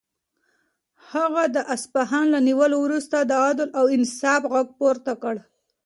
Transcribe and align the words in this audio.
هغه 1.11 1.43
د 1.55 1.57
اصفهان 1.75 2.25
له 2.33 2.39
نیولو 2.47 2.77
وروسته 2.85 3.17
د 3.21 3.31
عدل 3.45 3.69
او 3.79 3.85
انصاف 3.97 4.41
غږ 4.53 4.67
پورته 4.79 5.13
کړ. 5.23 5.35